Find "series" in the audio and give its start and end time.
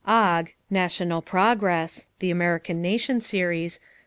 3.21-3.77